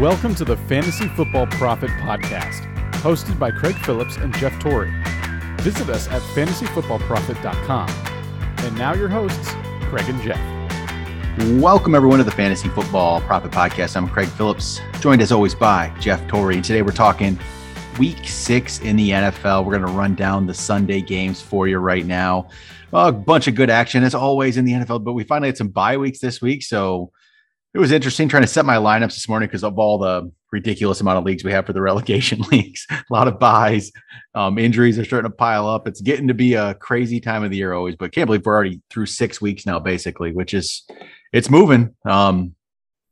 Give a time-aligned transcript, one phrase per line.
[0.00, 2.62] Welcome to the Fantasy Football Prophet Podcast,
[3.02, 4.90] hosted by Craig Phillips and Jeff Torrey.
[5.58, 7.90] Visit us at fantasyfootballprophet.com.
[8.64, 9.50] And now your hosts,
[9.90, 10.40] Craig and Jeff.
[11.60, 13.94] Welcome everyone to the Fantasy Football Prophet Podcast.
[13.94, 16.54] I'm Craig Phillips, joined as always by Jeff Torrey.
[16.54, 17.38] And today we're talking
[17.98, 19.66] week six in the NFL.
[19.66, 22.48] We're going to run down the Sunday games for you right now.
[22.94, 25.68] a bunch of good action as always in the NFL, but we finally had some
[25.68, 26.62] bye weeks this week.
[26.62, 27.12] So
[27.72, 31.00] it was interesting trying to set my lineups this morning because of all the ridiculous
[31.00, 32.86] amount of leagues we have for the relegation leagues.
[32.90, 33.92] a lot of byes,
[34.34, 35.86] um, injuries are starting to pile up.
[35.86, 38.54] It's getting to be a crazy time of the year always, but can't believe we're
[38.54, 40.84] already through six weeks now, basically, which is
[41.32, 41.94] it's moving.
[42.04, 42.54] Um,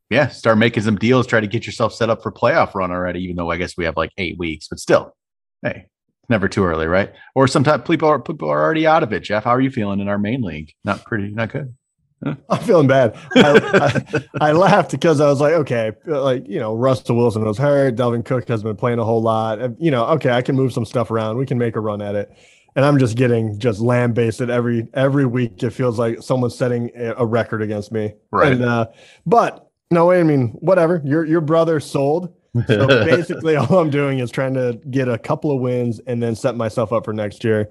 [0.09, 3.23] yeah, start making some deals, try to get yourself set up for playoff run already,
[3.23, 5.15] even though I guess we have like eight weeks, but still,
[5.61, 5.85] hey,
[6.29, 7.13] never too early, right?
[7.35, 9.21] Or sometimes people are people are already out of it.
[9.21, 10.73] Jeff, how are you feeling in our main league?
[10.83, 11.75] Not pretty, not good.
[12.49, 13.17] I'm feeling bad.
[13.35, 17.57] I, I, I, laughed because I was like, okay, like you know, Russell Wilson was
[17.57, 17.95] hurt.
[17.95, 19.59] Dalvin Cook has been playing a whole lot.
[19.81, 21.37] You know, okay, I can move some stuff around.
[21.37, 22.31] We can make a run at it.
[22.75, 25.63] And I'm just getting just lambasted every every week.
[25.63, 28.13] It feels like someone's setting a record against me.
[28.31, 28.53] Right.
[28.53, 28.87] And, uh,
[29.25, 31.01] but no, I mean, whatever.
[31.05, 32.33] Your your brother sold.
[32.67, 36.35] So basically, all I'm doing is trying to get a couple of wins and then
[36.35, 37.69] set myself up for next year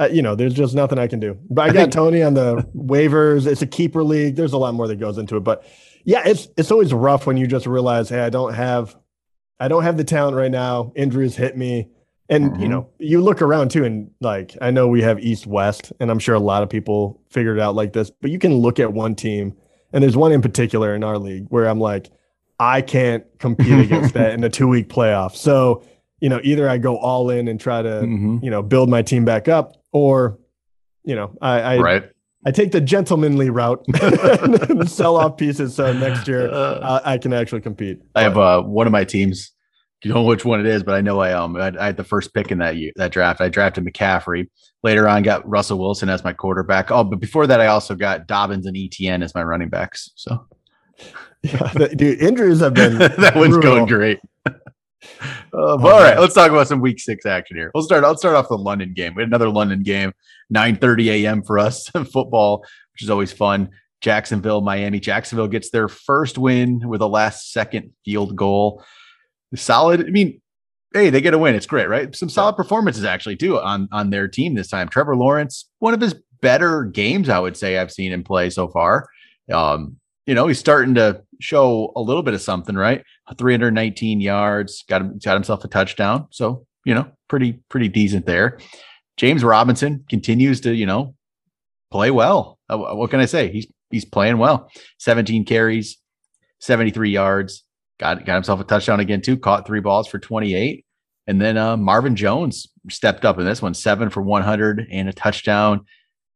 [0.00, 1.38] uh, you know, there's just nothing I can do.
[1.50, 3.46] But I got Toney on the waivers.
[3.46, 4.34] It's a keeper league.
[4.34, 5.40] There's a lot more that goes into it.
[5.40, 5.64] But
[6.04, 8.96] yeah, it's it's always rough when you just realize, hey, I don't have
[9.60, 10.92] I don't have the talent right now.
[10.96, 11.90] Injuries hit me.
[12.30, 12.62] And mm-hmm.
[12.62, 16.10] you know, you look around too, and like I know we have East West, and
[16.10, 18.78] I'm sure a lot of people figured it out like this, but you can look
[18.78, 19.54] at one team,
[19.92, 22.10] and there's one in particular in our league where I'm like,
[22.60, 25.34] I can't compete against that in a two week playoff.
[25.34, 25.82] So,
[26.20, 28.38] you know, either I go all in and try to, mm-hmm.
[28.42, 30.38] you know, build my team back up, or
[31.04, 32.04] you know, I, I right.
[32.46, 37.32] I take the gentlemanly route and sell off pieces so next year uh, I can
[37.32, 38.00] actually compete.
[38.14, 39.52] I have uh, one of my teams.
[40.02, 42.04] You know which one it is, but I know I um I, I, had the
[42.04, 43.42] first pick in that year, that draft.
[43.42, 44.48] I drafted McCaffrey.
[44.82, 46.90] Later on, got Russell Wilson as my quarterback.
[46.90, 50.10] Oh, but before that, I also got Dobbins and ETN as my running backs.
[50.14, 50.46] So,
[51.42, 53.74] yeah, dude, injuries have been that one's brutal.
[53.74, 54.20] going great.
[55.52, 57.72] Uh, all right, let's talk about some week six action here.
[57.74, 58.04] We'll start.
[58.04, 59.16] I'll start off the London game.
[59.16, 60.12] We had another London game,
[60.50, 61.42] 9 30 a.m.
[61.42, 63.70] for us football, which is always fun.
[64.00, 65.00] Jacksonville, Miami.
[65.00, 68.84] Jacksonville gets their first win with a last second field goal.
[69.54, 70.06] Solid.
[70.06, 70.40] I mean,
[70.94, 71.54] hey, they get a win.
[71.54, 72.14] It's great, right?
[72.14, 74.88] Some solid performances actually too on on their team this time.
[74.88, 78.68] Trevor Lawrence, one of his better games, I would say I've seen him play so
[78.68, 79.08] far.
[79.52, 79.99] Um,
[80.30, 83.02] you know, he's starting to show a little bit of something, right?
[83.36, 86.28] 319 yards, got him, got himself a touchdown.
[86.30, 88.60] So, you know, pretty, pretty decent there.
[89.16, 91.16] James Robinson continues to, you know,
[91.90, 92.60] play well.
[92.68, 93.50] Uh, what can I say?
[93.50, 94.70] He's, he's playing well.
[95.00, 95.98] 17 carries,
[96.60, 97.64] 73 yards,
[97.98, 99.36] got, got himself a touchdown again, too.
[99.36, 100.86] Caught three balls for 28.
[101.26, 105.12] And then uh, Marvin Jones stepped up in this one, seven for 100 and a
[105.12, 105.86] touchdown.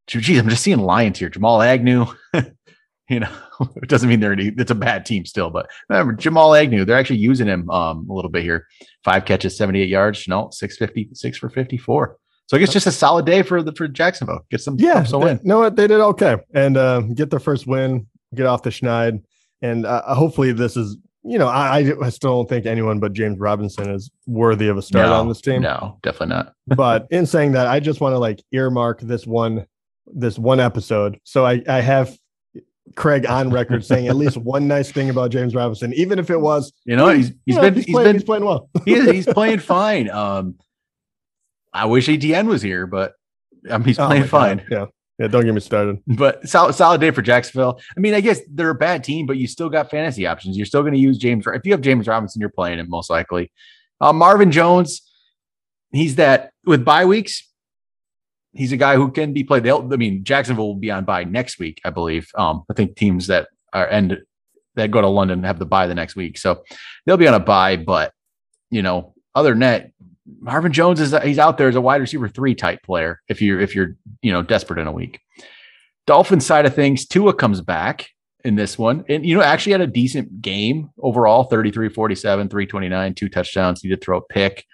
[0.09, 1.29] Geez, I'm just seeing Lions here.
[1.29, 2.07] Jamal Agnew,
[3.09, 3.31] you know,
[3.77, 6.97] it doesn't mean they're any, it's a bad team still, but remember Jamal Agnew, they're
[6.97, 8.67] actually using him um, a little bit here.
[9.05, 12.17] Five catches, 78 yards, no, 656 for 54.
[12.47, 14.41] So I guess just a solid day for the for Jacksonville.
[14.51, 15.41] Get some yeah, so win.
[15.43, 19.23] No, what they did okay, and uh, get their first win, get off the schneid,
[19.63, 23.39] and uh, hopefully this is you know I, I still don't think anyone but James
[23.39, 25.63] Robinson is worthy of a start no, on this team.
[25.63, 26.53] No, definitely not.
[26.67, 29.67] but in saying that, I just want to like earmark this one
[30.07, 31.19] this one episode.
[31.25, 32.15] So I I have
[32.95, 36.41] Craig on record saying at least one nice thing about James Robinson, even if it
[36.41, 38.69] was, you know, he's he's you been he's, he's playing, been he's playing well.
[38.85, 40.11] he, he's playing fine.
[40.11, 40.57] Um,
[41.73, 43.15] I wish ETN was here, but
[43.65, 44.59] mean, he's oh playing fine.
[44.59, 44.67] God.
[44.71, 44.87] Yeah.
[45.19, 46.01] Yeah, don't get me started.
[46.09, 47.79] But solid, solid day for Jacksonville.
[47.97, 50.57] I mean, I guess they're a bad team, but you still got fantasy options.
[50.57, 51.47] You're still going to use James.
[51.47, 53.53] If you have James Robinson, you're playing him most likely.
[54.01, 55.09] Uh, Marvin Jones,
[55.93, 57.49] he's that with bye weeks
[58.55, 59.65] he's a guy who can be played.
[59.65, 62.29] They'll, I mean, Jacksonville will be on bye next week, I believe.
[62.37, 64.19] Um, I think teams that are end
[64.77, 66.65] that go to London have the bye the next week, so
[67.07, 67.77] they'll be on a bye.
[67.77, 68.13] But
[68.71, 69.91] you know, other that,
[70.41, 73.21] Marvin Jones is he's out there as a wide receiver three type player.
[73.29, 75.21] If you're if you're you know desperate in a week,
[76.07, 78.09] Dolphin side of things, Tua comes back
[78.45, 79.05] in this one.
[79.09, 83.81] And, you know, actually had a decent game overall 33 47, 329, two touchdowns.
[83.81, 84.65] He did throw a pick.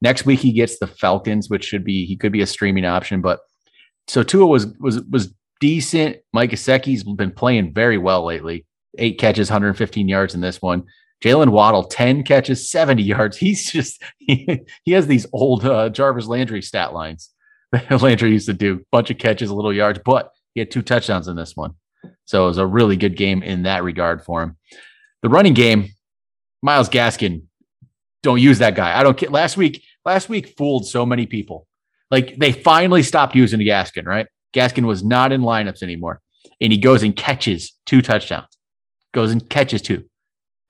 [0.00, 3.20] Next week he gets the Falcons, which should be he could be a streaming option.
[3.20, 3.40] But
[4.06, 6.16] so Tua was was was decent.
[6.32, 8.66] Mike Gesicki's been playing very well lately.
[8.96, 10.84] Eight catches, 115 yards in this one.
[11.22, 13.36] Jaylen Waddle, 10 catches, 70 yards.
[13.38, 17.30] He's just he, he has these old uh, Jarvis Landry stat lines.
[17.70, 20.80] That Landry used to do bunch of catches, a little yards, but he had two
[20.80, 21.74] touchdowns in this one.
[22.24, 24.56] So it was a really good game in that regard for him.
[25.22, 25.90] The running game,
[26.62, 27.42] Myles Gaskin,
[28.22, 28.98] don't use that guy.
[28.98, 29.30] I don't care.
[29.30, 31.66] Last week, last week fooled so many people.
[32.10, 34.26] Like they finally stopped using Gaskin, right?
[34.54, 36.20] Gaskin was not in lineups anymore.
[36.60, 38.56] And he goes and catches two touchdowns.
[39.12, 40.04] Goes and catches two.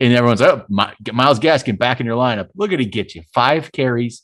[0.01, 2.49] And everyone's like, oh, My, Myles Gaskin back in your lineup.
[2.55, 3.23] Look at he get you.
[3.35, 4.23] Five carries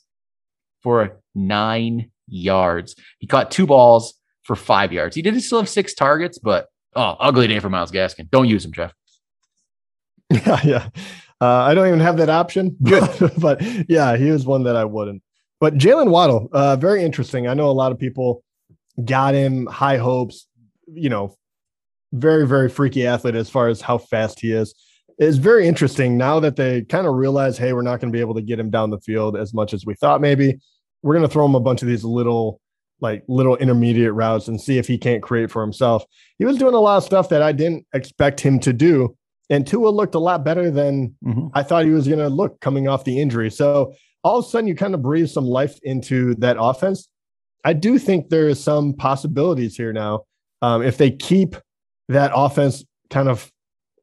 [0.81, 2.95] for nine yards.
[3.19, 4.13] He caught two balls
[4.43, 5.15] for five yards.
[5.15, 8.29] He did still have six targets, but oh, ugly day for Myles Gaskin.
[8.29, 8.93] Don't use him, Jeff.
[10.31, 10.89] Yeah, yeah.
[11.39, 12.75] Uh, I don't even have that option.
[12.83, 13.31] Good.
[13.37, 15.21] but yeah, he was one that I wouldn't.
[15.59, 17.47] But Jaylen Waddle, uh, very interesting.
[17.47, 18.43] I know a lot of people
[19.03, 20.47] got him high hopes,
[20.87, 21.35] you know,
[22.13, 24.73] very, very freaky athlete as far as how fast he is.
[25.17, 28.21] It's very interesting now that they kind of realize, hey, we're not going to be
[28.21, 30.59] able to get him down the field as much as we thought maybe.
[31.03, 32.59] We're going to throw him a bunch of these little,
[33.01, 36.03] like little intermediate routes and see if he can't create for himself.
[36.39, 39.15] He was doing a lot of stuff that I didn't expect him to do.
[39.49, 41.47] And Tua looked a lot better than mm-hmm.
[41.53, 43.51] I thought he was going to look coming off the injury.
[43.51, 43.93] So
[44.23, 47.07] all of a sudden, you kind of breathe some life into that offense.
[47.63, 50.21] I do think there is some possibilities here now.
[50.61, 51.55] Um, if they keep
[52.09, 53.51] that offense kind of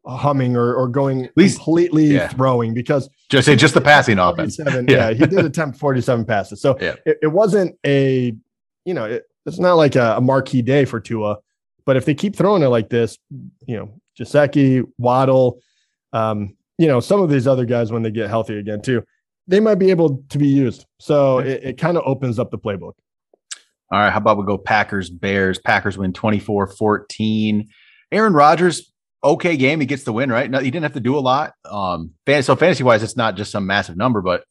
[0.07, 2.29] humming or, or going At least, completely yeah.
[2.29, 4.59] throwing because just say just the passing offense.
[4.67, 4.83] yeah.
[4.89, 6.61] yeah, he did attempt 47 passes.
[6.61, 6.97] So yeah.
[7.07, 8.35] it, it, wasn't a,
[8.85, 11.39] you know, it, it's not like a, a, marquee day for Tua,
[11.85, 13.19] but if they keep throwing it like this,
[13.67, 15.61] you know, Gesicki, Waddle,
[16.13, 19.03] um, you know, some of these other guys when they get healthy again too,
[19.47, 20.87] they might be able to be used.
[20.99, 22.93] So it, it kind of opens up the playbook.
[23.91, 24.11] All right.
[24.11, 25.59] How about we go Packers, Bears?
[25.59, 27.69] Packers win 24 14.
[28.11, 28.93] Aaron Rodgers,
[29.23, 29.81] okay game.
[29.81, 30.51] He gets the win, right?
[30.51, 31.55] No, he didn't have to do a lot.
[31.65, 34.45] Um, so fantasy wise, it's not just some massive number, but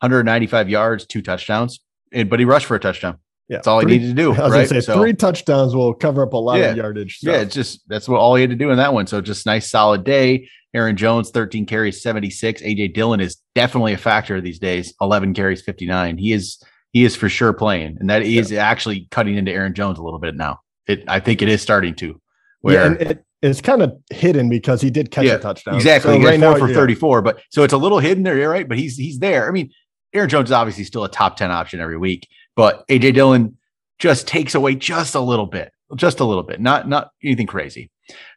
[0.00, 1.80] 195 yards, two touchdowns,
[2.12, 3.18] but he rushed for a touchdown.
[3.48, 4.32] Yeah, that's all three, he needed to do.
[4.40, 4.68] I was right?
[4.68, 7.20] say so, three touchdowns will cover up a lot yeah, of yardage.
[7.22, 9.06] Yeah, it's just that's what all he had to do in that one.
[9.06, 10.48] So just nice solid day.
[10.74, 12.60] Aaron Jones, 13 carries, 76.
[12.62, 14.92] AJ Dillon is definitely a factor these days.
[15.00, 16.18] 11 carries, 59.
[16.18, 16.62] He is
[16.92, 18.64] he is for sure playing, and that is yeah.
[18.64, 20.60] actually cutting into Aaron Jones a little bit now.
[20.86, 22.20] It I think it is starting to.
[22.60, 25.74] Where yeah, and it, it's kind of hidden because he did catch yeah, a touchdown.
[25.74, 26.14] Exactly.
[26.14, 28.66] So right four now, for 34, but so it's a little hidden there, right?
[28.66, 29.46] But he's he's there.
[29.48, 29.70] I mean,
[30.14, 33.56] Aaron Jones is obviously still a top 10 option every week, but AJ Dillon
[33.98, 37.90] just takes away just a little bit, just a little bit, not not anything crazy.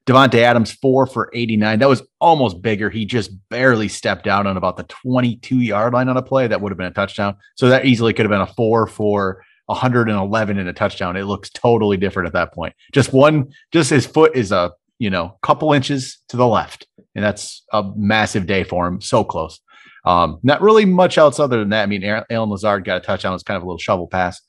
[0.06, 1.80] Davante Adams four for 89.
[1.80, 2.90] That was almost bigger.
[2.90, 6.48] He just barely stepped out on about the 22 yard line on a play.
[6.48, 7.36] That would have been a touchdown.
[7.56, 11.18] So that easily could have been a four for 111 and a touchdown.
[11.18, 12.74] It looks totally different at that point.
[12.94, 17.24] Just one, just his foot is a you know couple inches to the left, and
[17.24, 19.02] that's a massive day for him.
[19.02, 19.60] So close.
[20.08, 21.84] Um, not really much else other than that.
[21.84, 23.34] I mean, Allen Lazard got a touchdown.
[23.34, 24.42] It's kind of a little shovel pass,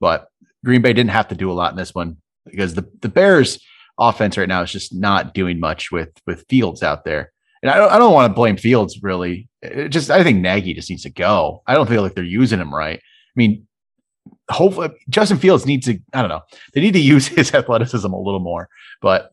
[0.00, 0.28] but
[0.64, 2.16] Green Bay didn't have to do a lot in this one
[2.46, 3.62] because the, the Bears
[3.98, 7.30] offense right now is just not doing much with with Fields out there.
[7.62, 9.50] And I don't I don't want to blame Fields really.
[9.60, 11.62] It just I think Nagy just needs to go.
[11.66, 12.98] I don't feel like they're using him right.
[12.98, 13.66] I mean,
[14.50, 16.40] hopefully Justin Fields needs to I don't know.
[16.72, 18.70] They need to use his athleticism a little more,
[19.02, 19.32] but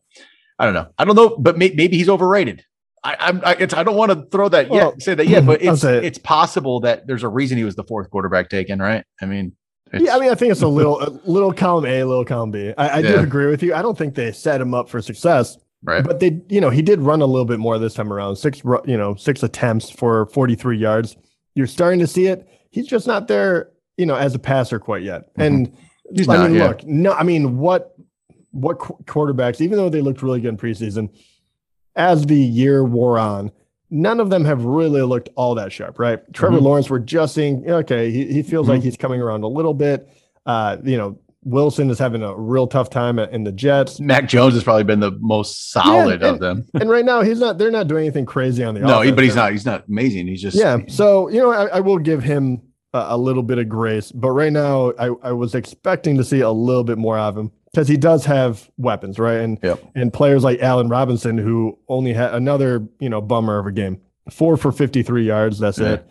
[0.58, 0.88] I don't know.
[0.98, 2.64] I don't know, but may, maybe he's overrated.
[3.02, 5.84] I, I'm I, I don't want to throw that yet, say that yet, but it's
[5.84, 9.04] it's possible that there's a reason he was the fourth quarterback taken, right?
[9.22, 9.56] I mean,
[9.92, 12.72] yeah, I mean, I think it's a little, a little column A, little column B.
[12.76, 13.12] I, I yeah.
[13.12, 13.74] do agree with you.
[13.74, 15.58] I don't think they set him up for success.
[15.82, 16.04] Right.
[16.04, 18.36] But they, you know, he did run a little bit more this time around.
[18.36, 21.16] Six, you know, six attempts for 43 yards.
[21.54, 22.46] You're starting to see it.
[22.70, 25.30] He's just not there, you know, as a passer quite yet.
[25.30, 25.42] Mm-hmm.
[25.42, 25.76] And
[26.12, 26.68] He's I not, mean, yeah.
[26.68, 27.94] look, no, I mean, what,
[28.50, 31.08] what quarterbacks, even though they looked really good in preseason,
[31.96, 33.50] as the year wore on,
[33.90, 36.20] none of them have really looked all that sharp, right?
[36.32, 36.64] Trevor mm-hmm.
[36.64, 38.76] Lawrence, we're just seeing, okay, he, he feels mm-hmm.
[38.76, 40.08] like he's coming around a little bit.
[40.46, 43.98] Uh, you know, Wilson is having a real tough time in the Jets.
[43.98, 46.66] Mac Jones has probably been the most solid yeah, and, of them.
[46.74, 47.56] and right now, he's not.
[47.56, 48.80] They're not doing anything crazy on the.
[48.80, 49.52] No, offense, but he's not.
[49.52, 50.26] He's not amazing.
[50.26, 50.56] He's just.
[50.56, 50.78] Yeah.
[50.88, 52.60] So you know, I, I will give him
[52.92, 56.40] a, a, little bit of grace, but right now, I, I was expecting to see
[56.40, 59.40] a little bit more of him because he does have weapons, right?
[59.40, 59.82] And yep.
[59.94, 64.00] and players like Allen Robinson, who only had another you know bummer of a game,
[64.30, 65.58] four for fifty three yards.
[65.58, 65.92] That's yeah.
[65.94, 66.06] it.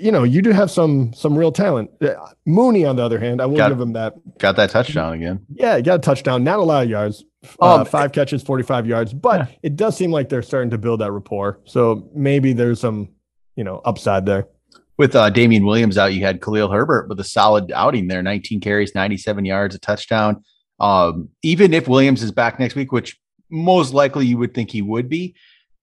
[0.00, 1.90] You know, you do have some some real talent.
[2.00, 2.14] Uh,
[2.46, 4.14] Mooney, on the other hand, I will got, give him that.
[4.38, 5.44] Got that touchdown again.
[5.52, 6.44] Yeah, got a touchdown.
[6.44, 7.24] Not a lot of yards.
[7.60, 9.56] Uh, um, five catches, forty five yards, but yeah.
[9.62, 11.60] it does seem like they're starting to build that rapport.
[11.64, 13.08] So maybe there's some
[13.56, 14.48] you know upside there
[14.96, 18.60] with uh, Damien Williams out, you had Khalil Herbert with a solid outing there 19
[18.60, 20.44] carries, 97 yards, a touchdown.
[20.80, 23.18] Um, even if Williams is back next week, which
[23.50, 25.34] most likely you would think he would be,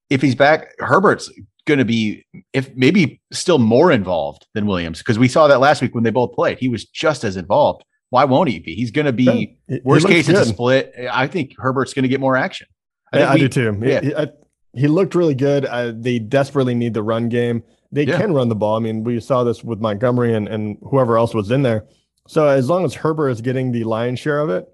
[0.09, 1.31] if he's back, Herbert's
[1.65, 5.81] going to be, if maybe still more involved than Williams, because we saw that last
[5.81, 6.57] week when they both played.
[6.59, 7.83] He was just as involved.
[8.09, 8.75] Why won't he be?
[8.75, 10.27] He's going to be yeah, worst case.
[10.27, 10.93] It's a split.
[11.09, 12.67] I think Herbert's going to get more action.
[13.13, 13.79] I, yeah, we, I do too.
[13.81, 14.01] Yeah.
[14.17, 14.27] I,
[14.73, 15.65] he looked really good.
[15.65, 17.63] Uh, they desperately need the run game.
[17.91, 18.17] They yeah.
[18.17, 18.75] can run the ball.
[18.75, 21.85] I mean, we saw this with Montgomery and, and whoever else was in there.
[22.27, 24.67] So as long as Herbert is getting the lion's share of it,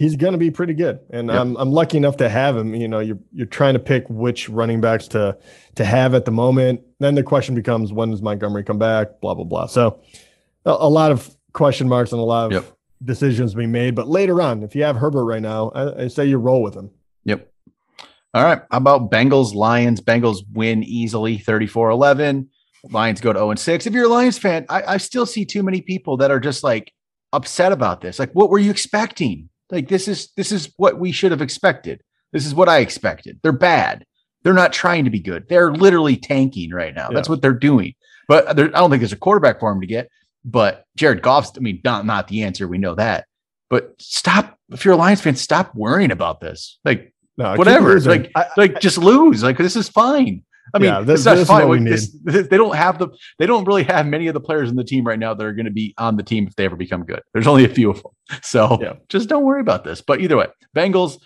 [0.00, 0.98] he's going to be pretty good.
[1.10, 1.38] And yep.
[1.38, 2.74] I'm I'm lucky enough to have him.
[2.74, 5.36] You know, you're you're trying to pick which running backs to
[5.76, 6.80] to have at the moment.
[6.98, 9.20] Then the question becomes when does Montgomery come back?
[9.20, 9.66] Blah blah blah.
[9.66, 10.00] So
[10.64, 12.76] a, a lot of question marks and a lot of yep.
[13.04, 13.94] decisions being made.
[13.94, 16.74] But later on, if you have Herbert right now, I, I say you roll with
[16.74, 16.90] him.
[17.24, 17.46] Yep.
[18.32, 18.62] All right.
[18.70, 20.00] How about Bengals, Lions?
[20.00, 22.48] Bengals win easily 34 11.
[22.84, 23.86] Lions go to 0 6.
[23.86, 26.64] If you're a Lions fan, I, I still see too many people that are just
[26.64, 26.94] like
[27.34, 28.18] upset about this.
[28.18, 29.50] Like, what were you expecting?
[29.70, 32.02] Like, this is this is what we should have expected.
[32.32, 33.40] This is what I expected.
[33.42, 34.04] They're bad.
[34.42, 35.48] They're not trying to be good.
[35.48, 37.08] They're literally tanking right now.
[37.08, 37.14] Yeah.
[37.14, 37.94] That's what they're doing.
[38.28, 40.08] But there, I don't think there's a quarterback for him to get.
[40.44, 42.66] But Jared Goff's, I mean, not not the answer.
[42.66, 43.26] We know that.
[43.68, 44.58] But stop.
[44.70, 46.78] If you're a Lions fan, stop worrying about this.
[46.84, 47.98] Like, no, whatever.
[48.00, 49.42] Like, I, like just lose.
[49.42, 50.44] Like, this is fine.
[50.74, 51.84] I mean, yeah, this, that's fine.
[51.84, 53.08] This, this, they don't have the,
[53.38, 55.52] they don't really have many of the players in the team right now that are
[55.52, 57.22] going to be on the team if they ever become good.
[57.32, 58.12] There's only a few of them.
[58.42, 58.94] So yeah.
[59.08, 60.00] just don't worry about this.
[60.00, 60.46] But either way,
[60.76, 61.18] Bengals,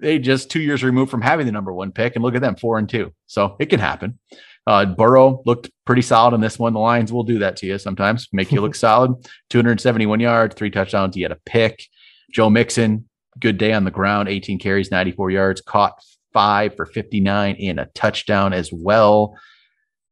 [0.00, 2.56] they just two years removed from having the number one pick, and look at them,
[2.56, 3.12] four and two.
[3.26, 4.18] So it can happen.
[4.66, 6.72] Uh, Burrow looked pretty solid in this one.
[6.72, 9.12] The Lions will do that to you sometimes, make you look solid.
[9.50, 11.14] 271 yards, three touchdowns.
[11.14, 11.84] He had a pick.
[12.32, 13.08] Joe Mixon,
[13.38, 16.00] good day on the ground, 18 carries, 94 yards, caught
[16.32, 19.36] five for 59 and a touchdown as well.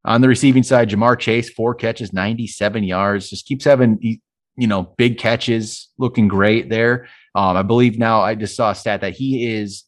[0.04, 4.94] On the receiving side, Ja'Marr Chase, four catches, 97 yards, just keeps having, you know,
[4.96, 7.08] big catches, looking great there.
[7.34, 9.84] Um, I believe now I just saw a stat that he is,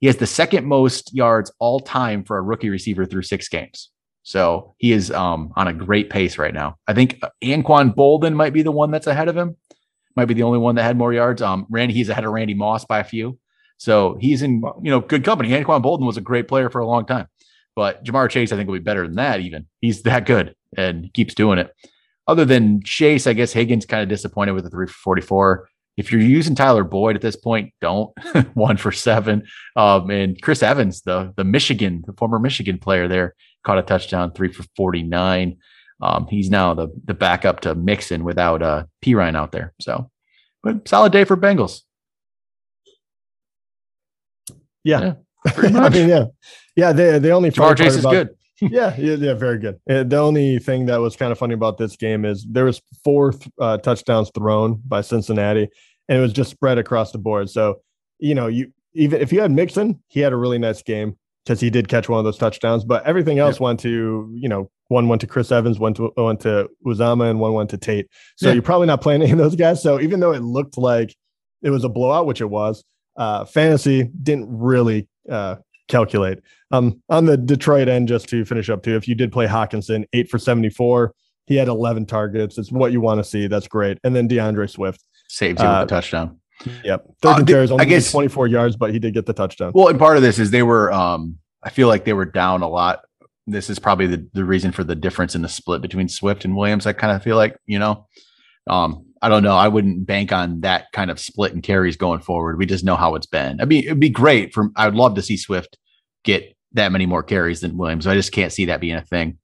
[0.00, 3.90] he has the second most yards all time for a rookie receiver through six games.
[4.22, 6.76] So he is um, on a great pace right now.
[6.86, 9.56] I think Anquan Boldin might be the one that's ahead of him.
[10.14, 11.42] Might be the only one that had more yards.
[11.42, 13.38] Um, Randy, he's ahead of Randy Moss by a few.
[13.82, 15.50] So he's in, you know, good company.
[15.50, 17.26] Anquan Boldin was a great player for a long time,
[17.74, 19.40] but Ja'Marr Chase, I think, will be better than that.
[19.40, 21.74] Even he's that good and keeps doing it.
[22.28, 25.68] Other than Chase, I guess Higgins kind of disappointed with the 344.
[25.96, 28.12] If you're using Tyler Boyd at this point, don't
[28.54, 29.48] one for seven.
[29.74, 33.34] Um, and Chris Evans, the the Michigan, the former Michigan player there,
[33.64, 35.56] caught a touchdown, three for 49.
[36.00, 39.74] Um, he's now the the backup to Mixon without uh Perine out there.
[39.80, 40.08] So,
[40.62, 41.82] but solid day for Bengals.
[44.84, 45.14] Yeah.
[45.44, 46.24] yeah I mean, yeah.
[46.76, 46.92] Yeah.
[46.92, 48.30] The, the only Ja'Marr Chase is good.
[48.70, 49.80] yeah, yeah, yeah, very good.
[49.86, 53.34] The only thing that was kind of funny about this game is there was four
[53.60, 55.68] uh, touchdowns thrown by Cincinnati,
[56.08, 57.50] and it was just spread across the board.
[57.50, 57.80] So,
[58.18, 61.60] you know, you even if you had Mixon, he had a really nice game because
[61.60, 62.84] he did catch one of those touchdowns.
[62.84, 63.64] But everything else yeah.
[63.64, 67.40] went to, you know, one went to Chris Evans, one to went to Uzomah, and
[67.40, 68.08] one went to Tate.
[68.36, 68.54] So yeah.
[68.54, 69.82] you're probably not playing any of those guys.
[69.82, 71.16] So even though it looked like
[71.62, 72.84] it was a blowout, which it was,
[73.22, 76.40] uh, fantasy didn't really uh, calculate.
[76.72, 80.04] Um, on the Detroit end, just to finish up too, if you did play Hockenson,
[80.12, 81.14] eight for 74,
[81.46, 82.58] he had 11 targets.
[82.58, 83.46] It's what you want to see.
[83.46, 83.98] That's great.
[84.02, 86.40] And then DeAndre Swift saves you uh, with a touchdown.
[86.84, 87.04] Yep.
[87.22, 89.70] 13 uh, carries, only I guess, 24 yards, but he did get the touchdown.
[89.72, 92.62] Well, and part of this is they were, um, I feel like they were down
[92.62, 93.02] a lot.
[93.46, 96.56] This is probably the, the reason for the difference in the split between Swift and
[96.56, 96.86] Williams.
[96.86, 98.08] I kind of feel like, you know,
[98.68, 99.56] um, I don't know.
[99.56, 102.58] I wouldn't bank on that kind of split and carries going forward.
[102.58, 103.60] We just know how it's been.
[103.60, 104.70] I mean, it'd be great for.
[104.76, 105.78] I'd love to see Swift
[106.24, 108.06] get that many more carries than Williams.
[108.06, 109.38] I just can't see that being a thing.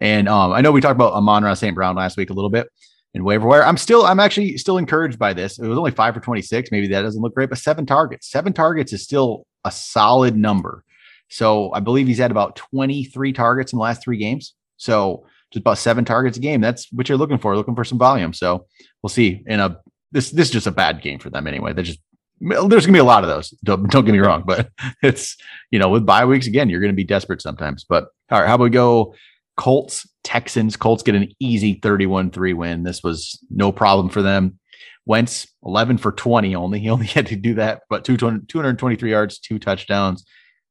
[0.00, 1.74] And um, I know we talked about Amon-Ra St.
[1.74, 2.68] Brown last week a little bit
[3.14, 3.64] in waiver wire.
[3.64, 5.58] I'm still, I'm actually still encouraged by this.
[5.58, 6.70] It was only five for 26.
[6.70, 8.30] Maybe that doesn't look great, but seven targets.
[8.30, 10.84] Seven targets is still a solid number.
[11.28, 14.54] So I believe he's had about 23 targets in the last three games.
[14.76, 16.60] So just about seven targets a game.
[16.60, 18.32] That's what you're looking for, looking for some volume.
[18.32, 18.66] So
[19.02, 19.42] we'll see.
[19.46, 19.78] In a
[20.12, 21.72] this this is just a bad game for them anyway.
[21.72, 22.00] They just
[22.40, 23.50] there's gonna be a lot of those.
[23.64, 24.70] Don't, don't get me wrong, but
[25.02, 25.36] it's
[25.70, 27.84] you know with bye weeks again, you're gonna be desperate sometimes.
[27.84, 29.14] But all right, how about we go
[29.56, 30.76] Colts Texans?
[30.76, 32.82] Colts get an easy 31-3 win.
[32.82, 34.58] This was no problem for them.
[35.06, 36.80] Wentz 11 for 20 only.
[36.80, 40.24] He only had to do that, but 223 yards, two touchdowns.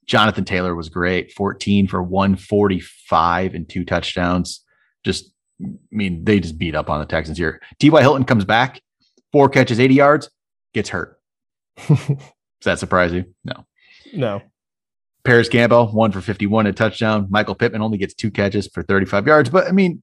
[0.05, 4.64] Jonathan Taylor was great, 14 for 145 and two touchdowns
[5.05, 5.31] just,
[5.63, 7.61] I mean, they just beat up on the Texans here.
[7.79, 8.01] T.Y.
[8.01, 8.81] Hilton comes back,
[9.31, 10.29] four catches, 80 yards,
[10.73, 11.19] gets hurt.
[11.87, 12.07] Does
[12.63, 13.25] that surprise you?
[13.45, 13.65] No.
[14.13, 14.41] No.
[15.23, 17.27] Parris Campbell, one for 51, a touchdown.
[17.29, 19.49] Michael Pittman only gets two catches for 35 yards.
[19.49, 20.01] But I mean,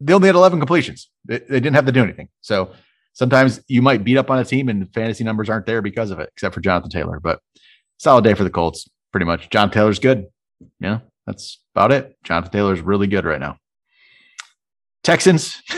[0.00, 1.10] they only had 11 completions.
[1.24, 2.28] They, they didn't have to do anything.
[2.40, 2.72] So
[3.12, 6.20] sometimes you might beat up on a team and fantasy numbers aren't there because of
[6.20, 7.20] it, except for Jonathan Taylor.
[7.20, 7.40] But
[7.98, 9.50] solid day for the Colts, pretty much.
[9.50, 10.26] John Taylor's good.
[10.78, 12.16] Yeah, that's about it.
[12.22, 13.56] Jonathan Taylor's really good right now.
[15.02, 15.62] Texans.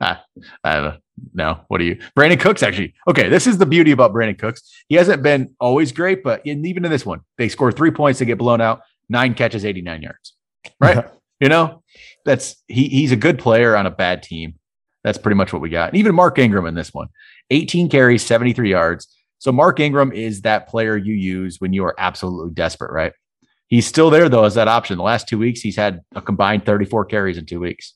[0.00, 0.24] ah,
[0.64, 0.96] I don't know.
[1.34, 1.98] No, what do you?
[2.16, 2.94] Brandin Cooks actually.
[3.08, 4.62] Okay, this is the beauty about Brandin Cooks.
[4.88, 8.18] He hasn't been always great, but in, even in this one, they score three points,
[8.18, 8.82] they get blown out.
[9.08, 10.34] nine catches, 89 yards.
[10.80, 11.04] Right.
[11.40, 11.82] you know,
[12.24, 14.54] that's he he's a good player on a bad team.
[15.04, 15.90] That's pretty much what we got.
[15.90, 17.08] And even Mark Ingram in this one,
[17.50, 19.08] 18 carries, 73 yards.
[19.38, 23.12] So Mark Ingram is that player you use when you are absolutely desperate, right?
[23.66, 24.98] He's still there though as that option.
[24.98, 27.94] The last two weeks, he's had a combined 34 carries in two weeks.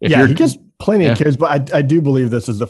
[0.00, 1.12] If yeah, he gets plenty yeah.
[1.12, 2.68] of carries, but I, I do believe this is the.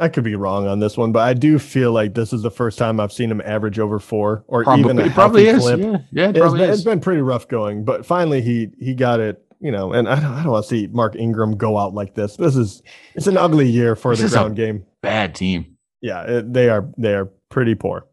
[0.00, 2.50] I could be wrong on this one, but I do feel like this is the
[2.50, 5.62] first time I've seen him average over four or probably, even a probably is.
[5.62, 5.78] clip.
[5.78, 9.20] Yeah, yeah it it's, been, it's been pretty rough going, but finally he he got
[9.20, 11.94] it you know, and I don't, I don't want to see Mark Ingram go out
[11.94, 12.36] like this.
[12.36, 12.82] This is
[13.14, 14.84] it's an ugly year for this the ground game.
[15.02, 15.76] Bad team.
[16.00, 18.06] Yeah, it, they are they are pretty poor.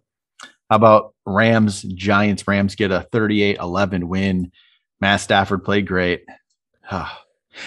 [0.69, 2.47] How about Rams Giants?
[2.47, 4.51] Rams get a 38-11 win.
[4.99, 6.23] Matt Stafford played great.
[6.89, 7.21] Ah,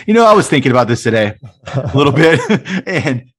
[0.06, 1.34] you know, I was thinking about this today
[1.74, 2.40] a little bit,
[2.86, 3.30] and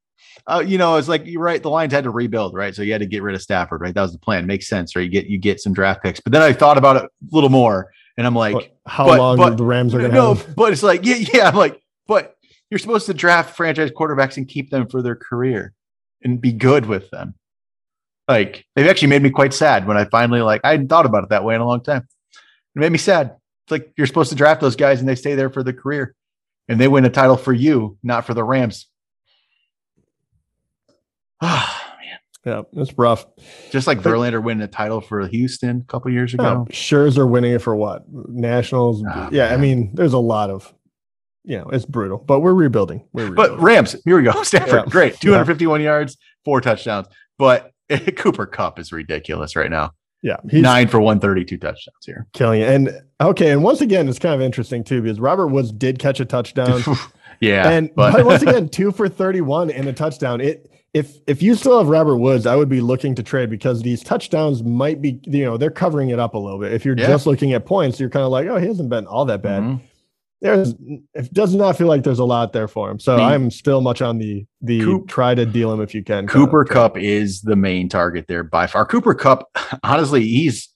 [0.47, 1.61] uh, you know, it's like you're right.
[1.61, 2.73] The Lions had to rebuild, right?
[2.73, 3.93] So you had to get rid of Stafford, right?
[3.93, 4.47] That was the plan.
[4.47, 5.03] Makes sense, right?
[5.03, 7.49] You get you get some draft picks, but then I thought about it a little
[7.49, 10.55] more, and I'm like, how but, long but, the Rams are going to no, have?
[10.55, 11.47] but it's like, yeah, yeah.
[11.47, 12.35] I'm like, but
[12.69, 15.73] you're supposed to draft franchise quarterbacks and keep them for their career
[16.23, 17.35] and be good with them.
[18.27, 21.23] Like they've actually made me quite sad when I finally like I hadn't thought about
[21.23, 22.07] it that way in a long time.
[22.75, 23.35] It made me sad.
[23.65, 26.15] It's like you're supposed to draft those guys and they stay there for the career,
[26.69, 28.85] and they win a title for you, not for the Rams.
[31.41, 31.75] Ah.
[31.99, 32.19] Man.
[32.45, 33.25] Yeah, it's rough.
[33.71, 36.65] Just like but, Verlander winning a title for Houston a couple years ago.
[36.69, 38.03] Yeah, Scherzer winning it for what?
[38.07, 39.03] Nationals.
[39.03, 39.53] Oh, yeah, man.
[39.53, 40.73] I mean, there's a lot of,
[41.43, 43.05] you know, it's brutal, but we're rebuilding.
[43.11, 43.57] We're rebuilding.
[43.57, 44.41] But Rams, here we go.
[44.43, 44.85] Stafford, yeah.
[44.85, 45.19] great.
[45.19, 45.85] 251 yeah.
[45.85, 47.07] yards, four touchdowns.
[47.37, 47.73] But
[48.15, 49.91] Cooper Kupp is ridiculous right now.
[50.21, 50.37] Yeah.
[50.43, 52.27] Nine for 132 touchdowns here.
[52.33, 52.69] Killing it.
[52.69, 53.51] And okay.
[53.51, 56.83] And once again, it's kind of interesting too, because Robert Woods did catch a touchdown.
[57.39, 57.69] yeah.
[57.69, 60.41] And but, but once again, two for 31 and a touchdown.
[60.41, 63.81] It if if you still have Robert Woods, I would be looking to trade because
[63.81, 66.73] these touchdowns might be, you know, they're covering it up a little bit.
[66.73, 67.07] If you're yeah.
[67.07, 69.61] just looking at points, you're kind of like, oh, he hasn't been all that bad.
[69.61, 69.85] Mm-hmm.
[70.41, 70.73] There's
[71.13, 72.99] it does not feel like there's a lot there for him.
[72.99, 76.03] So the, I'm still much on the the Coop, try to deal him if you
[76.03, 76.27] can.
[76.27, 78.85] Cooper Kupp is the main target there by far.
[78.85, 79.49] Cooper Kupp,
[79.83, 80.69] honestly, he's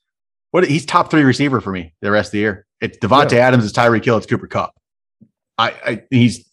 [0.51, 2.65] what he's top three receiver for me the rest of the year.
[2.81, 3.47] It's Davante yeah.
[3.47, 4.75] Adams, it's Tyreek Hill, it's Cooper Kupp.
[5.57, 6.45] I, I he's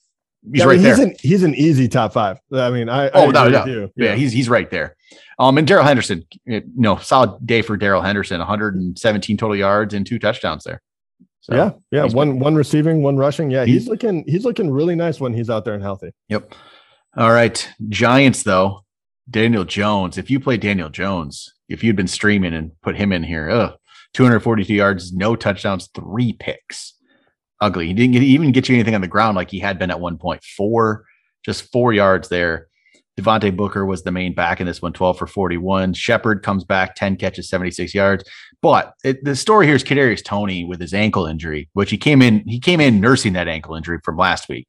[0.42, 1.07] He's yeah, right he's there.
[1.07, 2.38] An, he's an easy top five.
[2.53, 3.64] I mean, I oh I no, no.
[3.66, 3.87] Yeah.
[3.96, 4.14] yeah.
[4.14, 4.96] he's he's right there.
[5.38, 10.07] Um, and Darrell Henderson, you know, solid day for Darrell Henderson, 117 total yards and
[10.07, 10.81] two touchdowns there.
[11.40, 13.50] So yeah, yeah, one one receiving, one rushing.
[13.50, 16.12] Yeah, he's, he's looking he's looking really nice when he's out there and healthy.
[16.29, 16.55] Yep.
[17.16, 18.85] All right, Giants though,
[19.29, 20.18] Daniel Jones.
[20.18, 23.74] If you play Daniel Jones, if you'd been streaming and put him in here, ugh,
[24.14, 26.94] 242 yards, no touchdowns, three picks
[27.61, 27.87] ugly.
[27.87, 30.00] He didn't get, even get you anything on the ground like he had been at
[30.00, 30.42] one point.
[30.44, 31.05] Four,
[31.44, 32.68] just four yards there.
[33.18, 35.92] Devontae Booker was the main back in this one, 12 for 41.
[35.94, 38.24] Shepard comes back, 10 catches, 76 yards.
[38.62, 42.20] But it, the story here is Kadarius Toney with his ankle injury, which he came
[42.20, 44.66] in, he came in nursing that ankle injury from last week.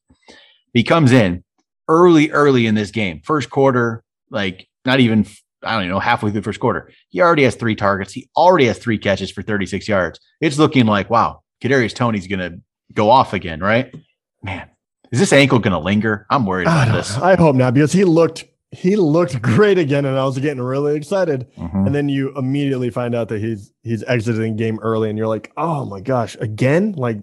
[0.74, 1.44] He comes in
[1.90, 5.26] early, early in this game, first quarter, like not even
[5.64, 6.92] I don't know, halfway through the first quarter.
[7.10, 8.14] He already has three targets.
[8.14, 10.20] He already has three catches for 36 yards.
[10.40, 12.60] It's looking like, wow, Kadarius Toney's going to
[12.94, 13.94] go off again, right?
[14.42, 14.68] Man,
[15.12, 16.26] is this ankle going to linger?
[16.30, 17.18] I'm worried about I this.
[17.18, 20.96] I hope not because he looked he looked great again, and I was getting really
[20.96, 21.48] excited.
[21.58, 21.86] Mm-hmm.
[21.88, 25.52] And then you immediately find out that he's he's exiting game early, and you're like,
[25.58, 26.94] oh my gosh, again?
[26.94, 27.18] Like,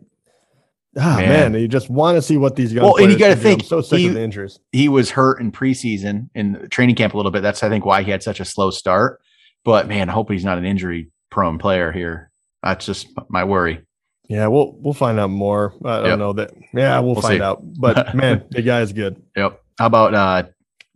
[0.98, 2.82] ah man, man you just want to see what these guys.
[2.82, 4.60] Well, and you got to think, so sick he, of the injuries.
[4.72, 7.40] He was hurt in preseason in training camp a little bit.
[7.40, 9.20] That's I think why he had such a slow start.
[9.64, 12.30] But man, I hope he's not an injury prone player here.
[12.62, 13.84] That's just my worry.
[14.28, 15.72] Yeah, we'll we'll find out more.
[15.82, 16.18] I don't yep.
[16.18, 16.50] know that.
[16.74, 17.42] Yeah, we'll, we'll find see.
[17.42, 17.62] out.
[17.62, 19.22] But man, the guy is good.
[19.34, 19.62] Yep.
[19.78, 20.42] How about uh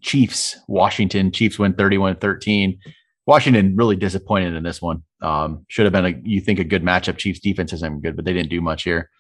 [0.03, 1.33] Chiefs, Washington?
[1.33, 2.79] Chiefs win 31-13.
[3.25, 5.03] Washington really disappointed in this one.
[5.21, 7.19] Um, should have been a you think a good matchup.
[7.19, 9.11] Chiefs defense isn't good, but they didn't do much here.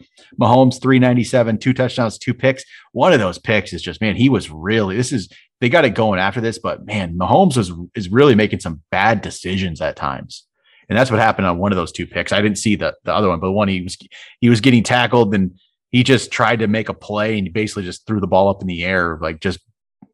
[0.40, 2.64] Mahomes 397, two touchdowns, two picks.
[2.90, 5.28] One of those picks is just man, he was really this is
[5.60, 9.22] they got it going after this, but man, Mahomes was is really making some bad
[9.22, 10.46] decisions at times.
[10.88, 12.32] And that's what happened on one of those two picks.
[12.32, 13.96] I didn't see the, the other one, but one he was
[14.40, 15.52] he was getting tackled and
[15.90, 18.60] he just tried to make a play and he basically just threw the ball up
[18.60, 19.60] in the air, like just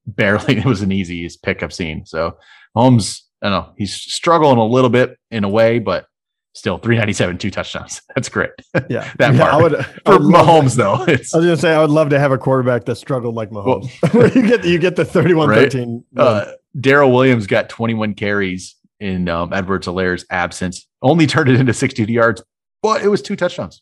[0.09, 0.57] barely.
[0.59, 2.05] It was an easiest pick I've seen.
[2.07, 2.37] So
[2.75, 6.07] Holmes, I don't know, he's struggling a little bit in a way, but
[6.55, 8.03] still 397, two touchdowns.
[8.14, 8.51] That's great.
[8.88, 9.11] Yeah.
[9.18, 9.55] that yeah, part.
[9.55, 11.05] I would, For I would Mahomes, though.
[11.05, 13.51] It's, I was gonna say I would love to have a quarterback that struggled like
[13.51, 13.90] Mahomes.
[14.12, 15.73] Well, you get you get the 31 right?
[15.73, 16.05] 13.
[16.16, 20.87] Uh, Darrel Williams got 21 carries in um, Edwards-Helaire's absence.
[21.03, 22.42] Only turned it into 62 yards,
[22.83, 23.81] but it was two touchdowns.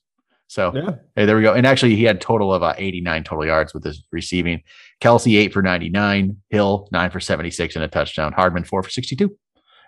[0.48, 0.90] So yeah.
[1.16, 1.54] hey, there we go.
[1.54, 4.62] And actually, he had total of uh, 89 total yards with his receiving.
[5.00, 8.32] Kelce eight for 99, Hill nine for 76 and a touchdown.
[8.32, 9.36] Hardman four for 62.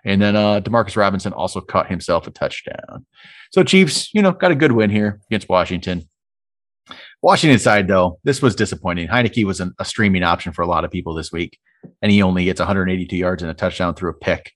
[0.05, 3.05] And then uh, Demarcus Robinson also caught himself a touchdown.
[3.51, 6.07] So Chiefs, you know, got a good win here against Washington.
[7.21, 9.07] Washington side, though, this was disappointing.
[9.07, 11.59] Heinicke was an, a streaming option for a lot of people this week,
[12.01, 14.53] and he only gets 182 yards and a touchdown threw a pick.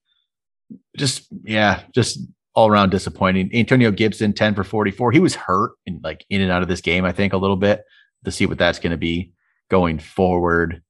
[0.98, 2.20] Just, yeah, just
[2.56, 3.50] all around disappointing.
[3.54, 5.12] Antonio Gibson, 10 for 44.
[5.12, 7.58] He was hurt and like in and out of this game, I think, a little
[7.58, 7.84] bit
[8.26, 9.34] to see what that's going to be
[9.70, 10.84] going forward.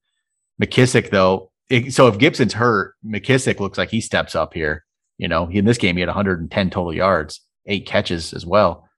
[0.62, 4.84] McKissick, though, it, so if Gibson's hurt, McKissick looks like he steps up here.
[5.18, 8.88] You know, in this game, he had 110 total yards, eight catches as well.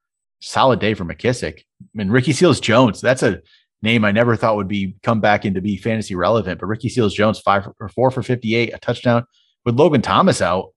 [0.41, 1.63] Solid day for McKissick.
[1.95, 3.41] Mean, Ricky Seals Jones, that's a
[3.83, 7.15] name I never thought would be come back into be fantasy relevant, but Ricky Seals
[7.15, 9.25] Jones, five or four for 58, a touchdown
[9.65, 10.73] with Logan Thomas out.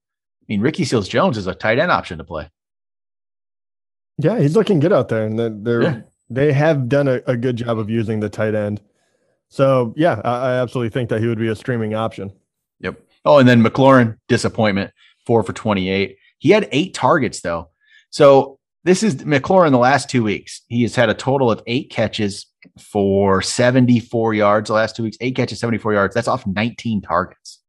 [0.49, 2.49] I mean, Ricky Seals Jones is a tight end option to play.
[4.17, 6.01] Yeah, he's looking good out there, and they're, yeah.
[6.29, 8.81] they have done a, a, good job of using the tight end.
[9.49, 12.33] So yeah, I, I, absolutely think that he would be a streaming option.
[12.79, 12.99] Yep.
[13.25, 14.91] Oh, and then McLaurin disappointment,
[15.25, 16.17] four for twenty-eight.
[16.39, 17.69] He had eight targets though.
[18.09, 20.61] So this is McLaurin the last two weeks.
[20.67, 22.47] He has had a total of eight catches
[22.79, 25.17] for 74 yards the last two weeks.
[25.21, 26.15] Eight catches, 74 yards.
[26.15, 27.59] That's off 19 targets.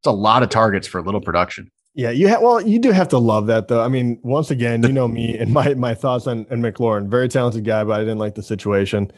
[0.00, 1.70] It's a lot of targets for little production.
[1.94, 3.80] Yeah, you have well, you do have to love that though.
[3.80, 7.08] I mean, once again, you know me and my my thoughts on, on McLaurin.
[7.08, 9.12] Very talented guy, but I didn't like the situation.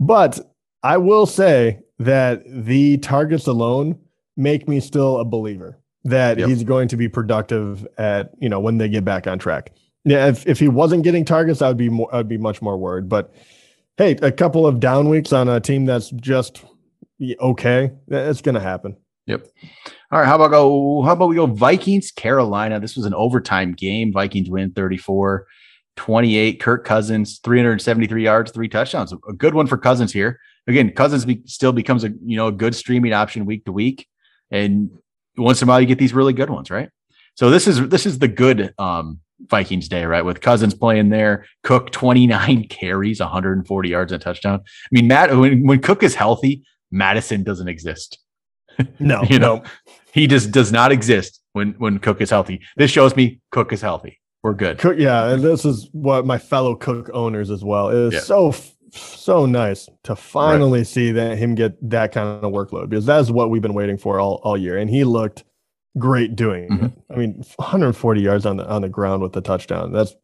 [0.00, 0.40] But
[0.82, 3.98] I will say that the targets alone
[4.36, 6.48] make me still a believer that yep.
[6.48, 9.72] he's going to be productive at you know when they get back on track.
[10.04, 12.76] Yeah, if, if he wasn't getting targets, I would be more I'd be much more
[12.76, 13.08] worried.
[13.08, 13.32] But
[13.96, 16.64] hey, a couple of down weeks on a team that's just
[17.40, 18.96] okay, it's going to happen.
[19.28, 19.46] Yep.
[20.10, 20.26] All right.
[20.26, 21.02] How about go?
[21.02, 22.80] How about we go Vikings, Carolina?
[22.80, 24.10] This was an overtime game.
[24.12, 25.46] Vikings win 34
[25.96, 26.60] 28.
[26.60, 29.12] Kirk Cousins, 373 yards, three touchdowns.
[29.12, 30.40] A good one for Cousins here.
[30.66, 34.08] Again, Cousins be, still becomes a you know a good streaming option week to week.
[34.50, 34.90] And
[35.36, 36.88] once in a while you get these really good ones, right?
[37.34, 40.24] So this is this is the good um Vikings day, right?
[40.24, 44.60] With Cousins playing there, Cook 29 carries, 140 yards and a touchdown.
[44.60, 48.18] I mean, Matt, when, when Cook is healthy, Mattison doesn't exist.
[49.00, 49.62] No, you know,
[50.12, 52.60] he just does not exist when when Cook is healthy.
[52.76, 54.20] This shows me Cook is healthy.
[54.42, 54.78] We're good.
[54.78, 57.88] Cook, yeah, and this is what my fellow Cook owners as well.
[57.90, 58.20] It is yeah.
[58.20, 58.54] so
[58.90, 60.86] so nice to finally right.
[60.86, 64.18] see that him get that kind of workload because that's what we've been waiting for
[64.18, 64.78] all, all year.
[64.78, 65.44] And he looked
[65.98, 67.12] great doing mm-hmm.
[67.12, 69.92] I mean, 140 yards on the on the ground with the touchdown.
[69.92, 70.14] That's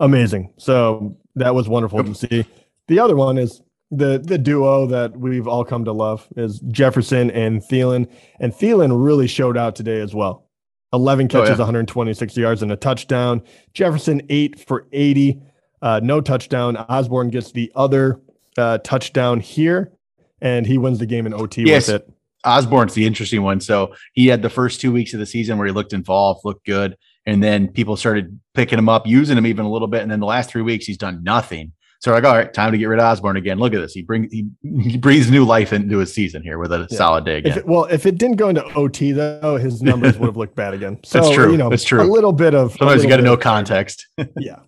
[0.00, 0.52] amazing.
[0.58, 2.06] So that was wonderful yep.
[2.06, 2.46] to see.
[2.88, 7.30] The other one is the the duo that we've all come to love is Jefferson
[7.30, 8.10] and Thielen.
[8.40, 10.46] And Thielen really showed out today as well.
[10.92, 11.58] 11 catches, oh, yeah.
[11.58, 13.42] 126 yards, and a touchdown.
[13.74, 15.40] Jefferson, eight for 80,
[15.82, 16.76] uh, no touchdown.
[16.76, 18.20] Osborne gets the other
[18.56, 19.92] uh, touchdown here,
[20.40, 21.88] and he wins the game in OT yes.
[21.88, 22.12] with it.
[22.44, 23.60] Osborne's the interesting one.
[23.60, 26.64] So he had the first two weeks of the season where he looked involved, looked
[26.64, 26.96] good.
[27.26, 30.02] And then people started picking him up, using him even a little bit.
[30.02, 31.72] And then the last three weeks, he's done nothing.
[32.00, 33.58] So like, all right, time to get rid of Osborne again.
[33.58, 33.92] Look at this.
[33.92, 36.96] He brings he, he breathes new life into his season here with a yeah.
[36.96, 37.52] solid day again.
[37.52, 40.56] If it, well, if it didn't go into OT though, his numbers would have looked
[40.56, 40.98] bad again.
[41.04, 41.50] So That's true.
[41.50, 42.02] You know, That's true.
[42.02, 44.06] A little bit of sometimes you got to know context.
[44.38, 44.60] yeah.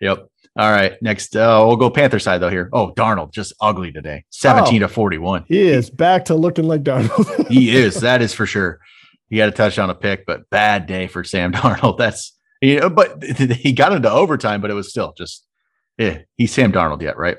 [0.00, 0.28] Yep.
[0.54, 1.00] All right.
[1.00, 2.50] Next, uh, we'll go Panther side though.
[2.50, 2.68] Here.
[2.72, 4.24] Oh, Darnold just ugly today.
[4.30, 5.44] Seventeen oh, to forty-one.
[5.48, 7.48] He is back to looking like Darnold.
[7.48, 8.00] he is.
[8.00, 8.80] That is for sure.
[9.30, 11.96] He had a touchdown, a pick, but bad day for Sam Darnold.
[11.96, 15.46] That's you know, but he got into overtime, but it was still just
[15.98, 17.36] yeah, he's Sam Darnold yet, right?